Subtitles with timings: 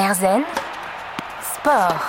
[0.00, 0.46] Erzen
[1.54, 2.00] Sport.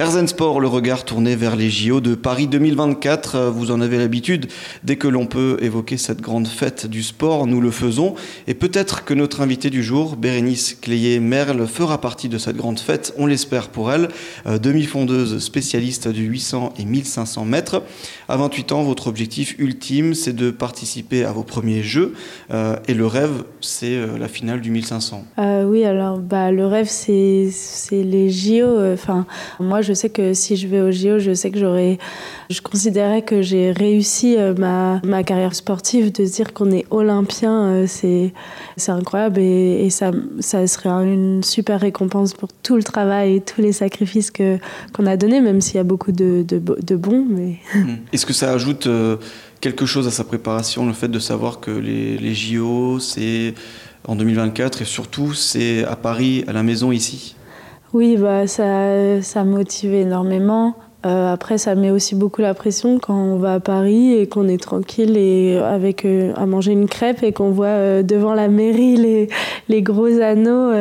[0.00, 3.34] Erzen Sport, le regard tourné vers les JO de Paris 2024.
[3.34, 4.46] Euh, vous en avez l'habitude.
[4.84, 8.14] Dès que l'on peut évoquer cette grande fête du sport, nous le faisons.
[8.46, 13.12] Et peut-être que notre invité du jour, Bérénice Cléé-Merle, fera partie de cette grande fête.
[13.18, 14.06] On l'espère pour elle.
[14.46, 17.82] Euh, demi-fondeuse spécialiste du 800 et 1500 mètres.
[18.28, 22.14] À 28 ans, votre objectif ultime, c'est de participer à vos premiers Jeux.
[22.52, 25.24] Euh, et le rêve, c'est la finale du 1500.
[25.66, 27.50] oui, alors bah, le rêve, c'est
[27.90, 28.92] les JO.
[28.92, 29.26] Enfin,
[29.58, 31.98] moi, je sais que si je vais au JO, je sais que j'aurais.
[32.50, 36.12] Je considérais que j'ai réussi euh, ma, ma carrière sportive.
[36.12, 38.32] De dire qu'on est olympien, euh, c'est
[38.88, 40.10] incroyable et, et, ça,
[40.40, 45.16] ça serait une super récompense pour tout le travail et tous les sacrifices qu'on a
[45.16, 47.26] donnés, même s'il y a beaucoup de, de, de bons.
[47.28, 47.56] Mais...
[47.78, 47.96] Hmm.
[48.12, 49.18] Est-ce que ça ajoute euh,
[49.60, 53.54] quelque chose à sa préparation, le fait de savoir que les, les JO, c'est
[54.06, 57.36] en 2024 et surtout c'est à Paris, à la maison ici?
[57.92, 60.74] Oui, bah, ça, ça motive énormément.
[61.06, 64.48] Euh, après, ça met aussi beaucoup la pression quand on va à Paris et qu'on
[64.48, 68.48] est tranquille et avec euh, à manger une crêpe et qu'on voit euh, devant la
[68.48, 69.28] mairie
[69.68, 70.72] les gros anneaux.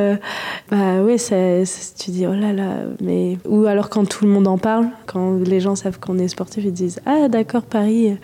[0.70, 2.76] Bah ouais, tu dis oh là là.
[3.02, 6.28] Mais ou alors quand tout le monde en parle, quand les gens savent qu'on est
[6.28, 8.18] sportif, ils disent ah d'accord Paris.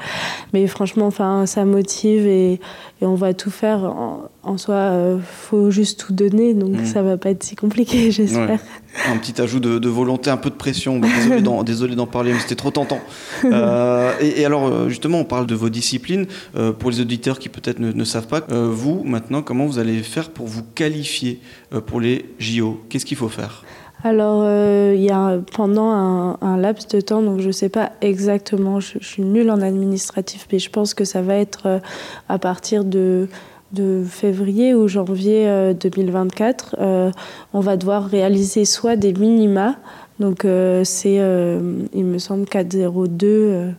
[0.53, 2.53] Mais franchement, enfin ça motive et,
[3.01, 3.83] et on va tout faire.
[3.83, 6.85] En, en soi, il faut juste tout donner, donc mmh.
[6.85, 8.59] ça va pas être si compliqué, j'espère.
[9.07, 10.99] Un petit ajout de, volonté, un peu de pression.
[11.63, 12.99] désolé d'en parler, mais c'était trop tentant.
[13.45, 16.27] Euh, et, alors, euh, justement, on parle de vos disciplines.
[16.55, 20.29] Euh, pour les auditeurs qui peut-être ne, savent pas, vous, maintenant, comment vous allez faire
[20.29, 21.39] pour vous qualifier
[21.87, 23.63] pour les JO Qu'est-ce qu'il faut faire?
[24.05, 24.43] Alors,
[24.93, 28.99] il y a pendant un, laps de temps, donc je ne sais pas exactement, je,
[28.99, 31.79] suis nulle en administratif, mais je pense que ça va être
[32.27, 33.29] à partir de
[34.07, 37.11] février ou janvier 2024, euh, euh,
[37.53, 39.75] on va devoir réaliser soit des minima,
[40.19, 41.15] donc euh, c'est,
[41.93, 43.73] il me semble, 4,02,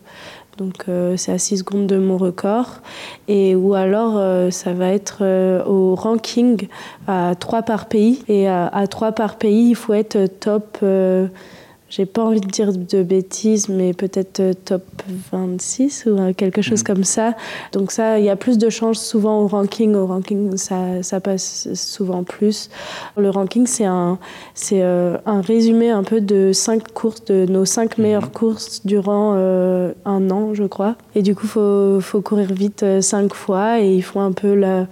[0.57, 0.85] donc
[1.17, 2.81] c'est à 6 secondes de mon record,
[3.29, 5.23] ou alors ça va être
[5.67, 6.67] au ranking
[7.07, 10.77] à 3 par pays, et à 3 par pays, il faut être top
[11.95, 14.83] j'ai pas envie de dire de bêtises, mais peut-être euh, top
[15.31, 16.83] 26 ou euh, quelque chose mm.
[16.83, 17.35] comme ça.
[17.71, 19.95] Donc ça, il y a plus de chances souvent au ranking.
[19.95, 22.69] Au ranking, ça, ça passe souvent plus.
[23.15, 24.19] Le ranking, c'est un,
[24.53, 28.01] c'est euh, un résumé un peu de cinq courses, de nos cinq mm-hmm.
[28.01, 30.95] meilleures courses durant un an, je crois.
[31.15, 34.87] Et du coup, faut, faut courir vite cinq fois et ils font un peu la,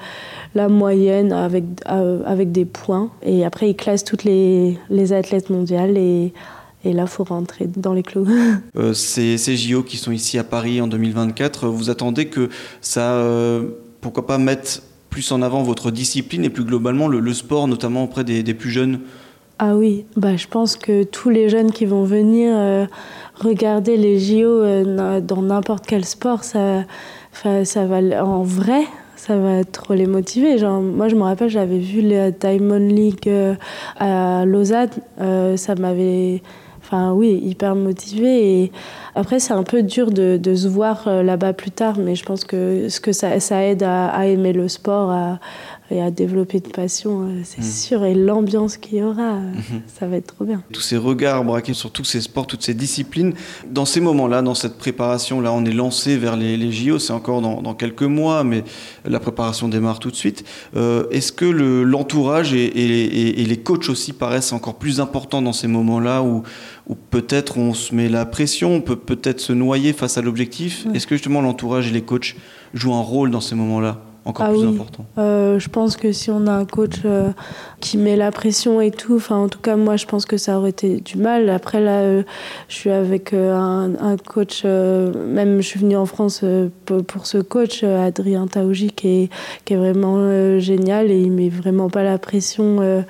[0.56, 3.10] la moyenne avec, avec des points.
[3.24, 6.34] Et après, ils classent toutes les, les athlètes mondiales et
[6.86, 8.28] et là, il faut rentrer dans les clous.
[8.76, 12.50] Euh, ces, JO qui sont ici à Paris en 2024, vous attendez que
[12.82, 13.64] ça, euh,
[14.02, 18.24] pourquoi pas, mettre plus en avant votre discipline et plus globalement le, sport, notamment auprès
[18.24, 19.00] des, plus jeunes?
[19.60, 22.86] Ah oui, bah, je pense que tous les jeunes qui vont venir euh,
[23.40, 24.64] regarder les JO
[25.22, 26.84] dans n'importe quel sport, ça,
[27.34, 28.84] ça va en vrai,
[29.16, 30.58] ça va trop les motiver.
[30.58, 33.30] Genre, moi, je me rappelle, j'avais vu la Diamond League
[34.00, 34.90] à Lausanne.
[35.56, 36.42] ça m'avait
[37.14, 38.64] oui, hyper motivé.
[38.64, 38.72] Et
[39.16, 42.46] après, c'est un peu dur de, se voir euh, là-bas plus tard, mais je pense
[42.46, 45.40] que ce que ça, ça aide à, à aimer le sport, à,
[45.94, 47.64] et à développer de passion, euh, c'est mmh.
[47.64, 48.04] sûr.
[48.04, 49.82] Et l'ambiance qu'il y aura, euh, mmh.
[49.88, 50.64] ça va être trop bien.
[50.74, 53.34] Tous ces regards braqués sur tous ces sports, toutes ces disciplines,
[53.70, 57.42] dans ces moments-là, dans cette préparation-là, on est lancé vers les, les JO, c'est encore
[57.42, 58.64] dans, dans, quelques mois, mais
[59.06, 60.44] la préparation démarre tout de suite.
[60.76, 65.54] Euh, est-ce que l'entourage et, et, et, les coachs aussi paraissent encore plus importants dans
[65.54, 66.42] ces moments-là où,
[66.88, 70.88] où peut-être on se met la pression, on peut peut-être se noyer face à l'objectif?
[70.96, 72.36] Est-ce que justement l'entourage et les coachs
[72.74, 74.02] jouent un rôle dans ces moments-là?
[74.26, 74.76] Encore ah plus oui.
[74.76, 77.32] important euh, Je pense que si on a un coach euh,
[77.82, 80.58] qui met la pression et tout, enfin en tout cas moi je pense que ça
[80.58, 81.50] aurait été du mal.
[81.50, 82.24] Après là, euh,
[82.70, 86.46] je suis avec un, un, coach, même je suis venue en France
[86.86, 89.30] pour, pour, ce coach, Adrien Taouji, qui est,
[89.66, 93.04] qui est vraiment génial et il met vraiment pas la pression.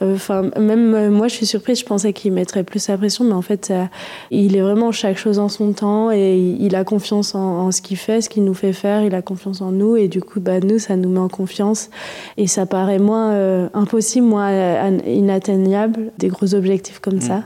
[0.00, 3.42] Enfin même moi je suis surprise, je pensais qu'il mettrait plus la pression, mais en
[3.42, 3.88] fait ça,
[4.30, 7.70] il est vraiment chaque chose en son temps et il, il a confiance en, en
[7.72, 10.20] ce qu'il fait, ce qu'il nous fait faire, il a confiance en nous et du
[10.20, 11.90] coup bah, nous, ça nous met en confiance
[12.36, 17.22] et ça paraît moins euh, impossible, moins inatteignable, des gros objectifs comme mmh.
[17.22, 17.42] ça.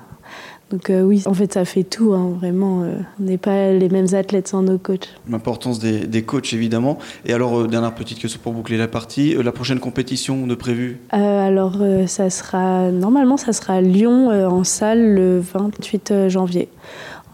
[0.73, 2.83] Donc euh, oui, en fait, ça fait tout, hein, vraiment.
[2.83, 5.11] Euh, on n'est pas les mêmes athlètes sans nos coachs.
[5.29, 6.99] L'importance des, des, coachs, évidemment.
[7.27, 9.35] Et alors, euh, dernière petite question pour boucler la partie.
[9.35, 11.77] La prochaine compétition de prévue Alors,
[12.07, 12.91] ça sera...
[12.91, 16.69] Normalement, ça sera à Lyon, en salle, le 28 janvier.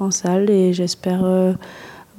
[0.00, 1.25] En salle, et j'espère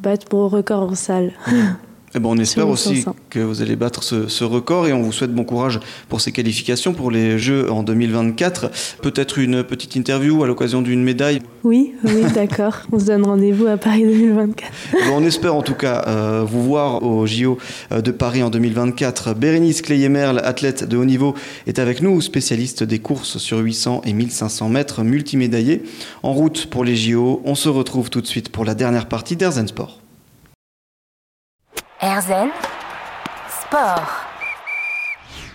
[0.02, 1.34] battre mon record en salle.
[2.16, 5.32] Eh ben, on espère aussi que vous allez battre ce, record et on vous souhaite
[5.32, 8.72] bon courage pour ces qualifications pour les Jeux en 2024.
[9.02, 12.78] Peut-être une petite interview à l'occasion d'une médaille Oui, oui, d'accord.
[12.92, 14.72] on se donne rendez-vous à Paris 2024.
[15.12, 17.60] on espère en tout cas euh, vous voir au JO
[17.92, 19.36] euh, de Paris en 2024.
[19.36, 21.36] Bérénice Cléyemerle, athlète de haut niveau,
[21.68, 25.84] est avec nous, spécialiste des courses sur 800 et 1500 mètres, multimédaillée.
[26.24, 29.36] En route pour les JO, on se retrouve tout de suite pour la dernière partie
[29.36, 29.99] d'Airzen Sport.
[32.02, 32.48] Erzen
[33.62, 34.10] Sport.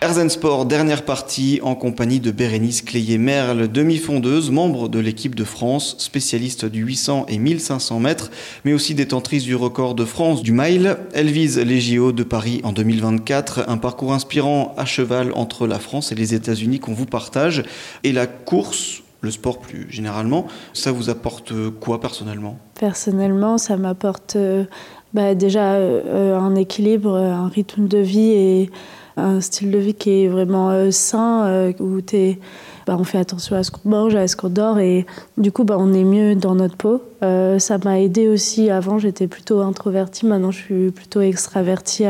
[0.02, 5.96] Erzen Sport, dernière partie en compagnie de Bérénice Cléyer-Merle, demi-fondeuse, membre de l'équipe de France,
[5.96, 8.30] spécialiste du 800 et 1500 mètres,
[8.66, 10.98] mais aussi détentrice du record de France du mile.
[11.14, 15.78] Elle vise les JO de Paris en 2024, un parcours inspirant à cheval entre la
[15.78, 17.62] France et les États-Unis qu'on vous partage.
[18.02, 22.58] Et la course, le sport plus généralement, ça vous apporte quoi personnellement?
[22.78, 24.66] Personnellement, ça m'apporte euh,
[25.14, 28.70] bah, déjà euh, un équilibre, un rythme de vie et
[29.16, 32.40] un style de vie qui est vraiment euh, sain, euh, où es,
[32.84, 35.06] bah, on fait attention à ce qu'on mange, à ce qu'on dort et
[35.38, 37.00] du coup bah, on est mieux dans notre peau.
[37.22, 42.06] ça m'a aidé aussi, avant j'étais plutôt introvertie, maintenant je suis plutôt extravertie.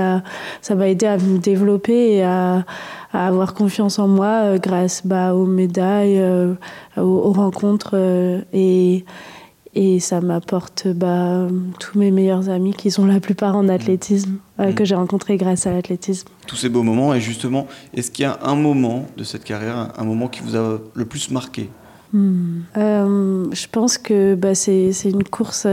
[0.63, 2.65] ça m'a aidé à me développer et à,
[3.13, 6.25] avoir confiance en moi grâce bah, aux médailles,
[6.97, 7.95] aux, aux, rencontres
[8.55, 9.05] et
[9.75, 11.49] et ça m'apporte bah,
[11.81, 14.75] tous mes meilleurs amis qui sont la plupart en athlétisme, euh, mm.
[14.75, 16.29] que j'ai rencontrés grâce à l'athlétisme.
[16.47, 17.15] Tous ces beaux moments.
[17.15, 20.57] Et justement, est-ce qu'il y a un moment de cette carrière, un moment qui vous
[20.57, 21.69] a le plus marqué?
[22.13, 22.61] Hmm.
[22.77, 25.67] euh, Je pense que bah, c'est une course.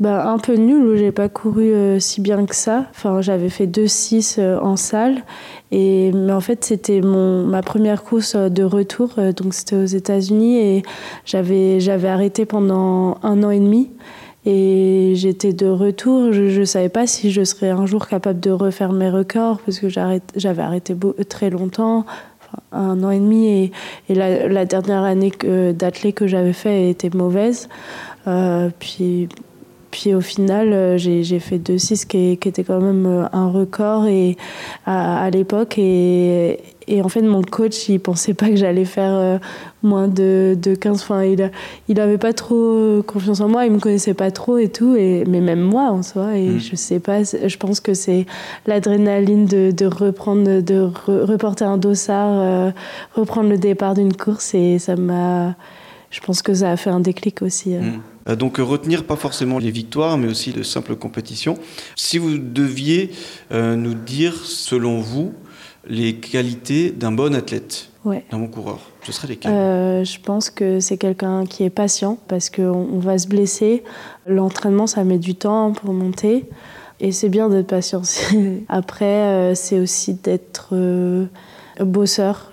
[0.00, 2.86] Bah, un peu nul où j'ai pas couru euh, si bien que ça.
[2.90, 5.24] Enfin, j'avais fait 2-6 euh, en salle.
[5.72, 9.16] Et, mais en fait, c'était mon, ma première course euh, de retour.
[9.36, 10.58] donc, c'était aux États-Unis.
[10.58, 10.82] Et
[11.24, 13.90] j'avais, j'avais arrêté pendant un an et demi.
[14.46, 16.32] Et j'étais de retour.
[16.32, 19.80] Je ne savais pas si je serais un jour capable de refaire mes records parce
[19.80, 20.94] que j'avais arrêté
[21.28, 22.06] très longtemps.
[22.70, 23.72] un an et demi et,
[24.08, 25.32] et la, dernière année
[25.74, 27.68] d'athlète que j'avais fait était mauvaise.
[28.78, 29.28] puis
[29.90, 34.06] puis au final, euh, j'ai fait 2-6 qui, qui, était quand même euh, un record
[34.06, 34.36] et,
[34.84, 35.78] à, l'époque.
[35.78, 39.38] Et, et, en fait, mon coach, il pensait pas que j'allais faire euh,
[39.82, 41.02] moins de, de 15.
[41.02, 41.50] Enfin, il,
[41.88, 44.94] il avait pas trop confiance en moi, il me connaissait pas trop et tout.
[44.94, 46.36] Et, mais même moi en soi.
[46.36, 46.60] Et mm.
[46.60, 48.26] je sais pas, je pense que c'est
[48.66, 52.72] l'adrénaline de, de, reprendre, de reporter un dossard,
[53.14, 54.54] reprendre le départ d'une course.
[54.54, 55.54] Et ça m'a.
[56.10, 57.70] Je pense que ça a fait un déclic aussi.
[57.70, 58.00] Mm.
[58.28, 61.56] Euh, donc retenir pas forcément les victoires, mais aussi de simples compétitions.
[61.96, 63.10] Si vous deviez
[63.52, 65.32] euh, nous dire, selon vous,
[65.86, 69.52] les qualités d'un bon athlète, d'un bon coureur, ce serait lesquelles?
[69.52, 73.84] Euh, Je pense que c'est quelqu'un qui est patient parce qu'on on va se blesser.
[74.26, 76.46] L'entraînement, ça met du temps pour monter.
[77.00, 78.02] Et c'est bien d'être patient.
[78.68, 80.74] Après, c'est aussi d'être
[81.80, 82.50] bosseur.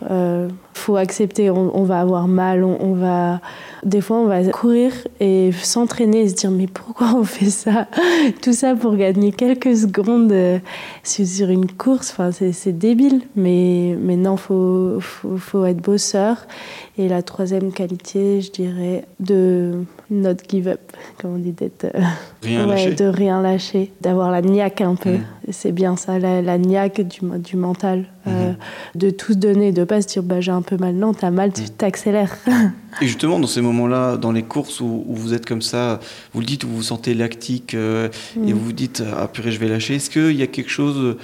[0.75, 3.39] Il faut accepter, on, va avoir mal, on va
[3.85, 7.87] des fois, on va courir et s'entraîner et se dire mais pourquoi on fait ça?
[8.41, 10.57] Tout ça pour gagner quelques secondes euh,
[11.03, 12.09] sur une course.
[12.11, 13.21] Enfin, c'est débile.
[13.35, 16.47] Mais, mais non, faut, faut, faut être bosseur.
[16.97, 20.79] Et la troisième qualité, je dirais, de not give up,
[21.21, 21.85] comme on dit, d'être.
[21.85, 22.01] Euh,
[22.41, 22.95] rien lâcher.
[22.95, 25.13] De rien lâcher, d'avoir la niaque un peu.
[25.13, 25.25] Mm.
[25.51, 28.05] C'est bien ça, la, la niaque du, du mental.
[28.27, 28.97] Euh, mm-hmm.
[28.97, 30.95] de tout donner, de pas se dire bah, j'ai un peu mal.
[30.95, 31.69] Non, t'as mal, tu mm.
[31.77, 32.35] t'accélères.
[33.01, 35.99] Et justement, dans ces moments-là, dans les courses où, vous êtes comme ça,
[36.33, 38.53] vous le dites, où vous vous sentez lactique euh, et mm.
[38.53, 39.95] vous vous dites ah purée, je vais lâcher.
[39.95, 41.17] Est-ce qu'il y a quelque chose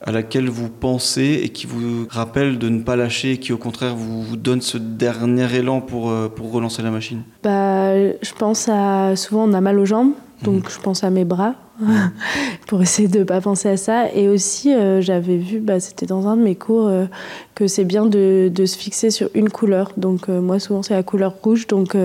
[0.00, 3.58] à laquelle vous pensez et qui vous rappelle de ne pas lâcher et qui au
[3.58, 7.22] contraire vous, vous donne ce dernier élan pour, euh, pour relancer la machine?
[7.42, 10.70] Bah, Je pense à souvent on a mal aux jambes, donc mhm.
[10.70, 11.54] je pense à mes bras
[12.66, 14.12] pour essayer de ne pas penser à ça.
[14.12, 17.06] Et aussi, euh, j'avais vu, bah, c'était dans un de mes cours, euh,
[17.54, 19.92] que c'est bien de, de, se fixer sur une couleur.
[19.96, 21.66] Donc, euh, moi, souvent, c'est la couleur rouge.
[21.66, 21.96] Donc,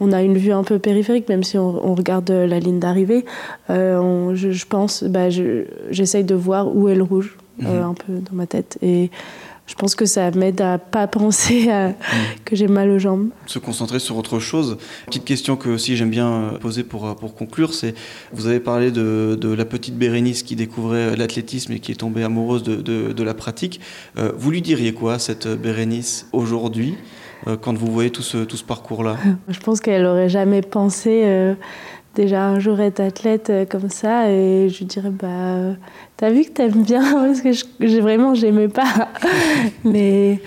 [0.00, 3.24] on a une vue un peu périphérique, même si on, regarde la ligne d'arrivée.
[3.68, 5.28] Je, je, pense, bah,
[5.90, 7.68] j'essaye de voir où est le rouge, mhm.
[7.68, 8.78] un peu dans ma tête.
[8.82, 9.10] Et
[9.70, 11.94] je pense que ça m'aide à pas penser à, mm.
[12.44, 13.28] que j'ai mal aux jambes.
[13.46, 14.78] Se concentrer sur autre chose.
[15.06, 17.94] Petite question que aussi j'aime bien euh, poser pour, euh, pour conclure, c'est
[18.32, 22.24] vous avez parlé de, de, la petite Bérénice qui découvrait l'athlétisme et qui est tombée
[22.24, 23.80] amoureuse de, de, de la pratique.
[24.18, 26.96] Euh, vous lui diriez quoi, cette Bérénice, aujourd'hui,
[27.62, 29.16] quand vous voyez tout ce, tout ce parcours-là?
[29.48, 31.54] Je pense qu'elle n'aurait jamais pensé
[32.14, 35.76] déjà un jour être athlète euh, comme ça et je dirais bah
[36.16, 37.50] t'as vu que t'aimes bien parce que
[37.80, 39.08] j'ai vraiment j'aimais pas
[39.84, 40.40] mais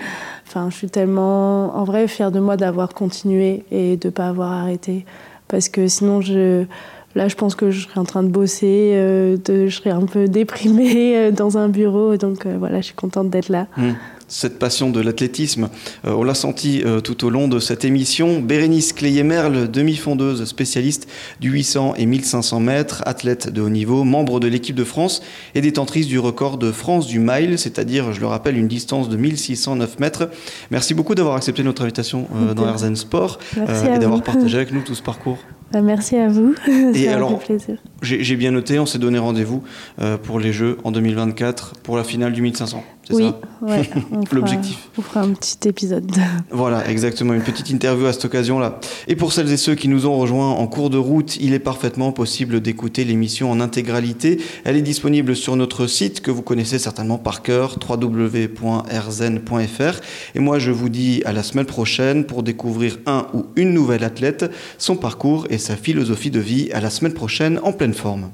[0.46, 4.52] enfin je suis tellement en vrai fière de moi d'avoir continué et de pas avoir
[4.52, 5.04] arrêté
[5.48, 6.64] parce que sinon je
[7.16, 10.26] Là, je pense que je serais en train de bosser, de, je serais un peu
[10.26, 12.16] déprimée dans un bureau.
[12.16, 13.68] Donc voilà, je suis contente d'être là.
[13.76, 13.92] Hmm
[14.28, 15.68] cette passion de l'athlétisme.
[16.04, 18.40] Euh, on l'a senti euh, tout au long de cette émission.
[18.40, 21.08] Bérénice Cléyer-Merle, demi-fondeuse spécialiste
[21.40, 25.22] du 800 et 1500 mètres, athlète de haut niveau, membre de l'équipe de France
[25.54, 29.16] et détentrice du record de France du mile, c'est-à-dire, je le rappelle, une distance de
[29.16, 30.30] 1609 mètres.
[30.70, 34.82] Merci beaucoup d'avoir accepté notre invitation euh, dans Herzen Sport et d'avoir partagé avec nous
[34.82, 35.38] tout ce parcours.
[35.74, 36.54] Bah, merci à vous.
[36.94, 37.40] Et alors,
[38.00, 39.64] j'ai bien noté, on s'est donné rendez-vous
[40.22, 43.32] pour les Jeux en 2024 pour la finale du 1500 oui,
[44.32, 44.88] L'objectif.
[44.98, 46.10] On fera un petit épisode.
[46.50, 48.78] Voilà, exactement, une petite interview à cette occasion-là.
[49.08, 51.58] Et pour celles et ceux qui nous ont rejoints en cours de route, il est
[51.58, 54.40] parfaitement possible d'écouter l'émission en intégralité.
[54.64, 58.60] Elle est disponible sur notre site que vous connaissez certainement par cœur, www.rzen.fr.
[60.34, 64.04] Et moi, je vous dis à la semaine prochaine pour découvrir un ou une nouvelle
[64.04, 64.44] athlète,
[64.78, 66.70] son parcours et sa philosophie de vie.
[66.72, 68.30] À la semaine prochaine en pleine forme.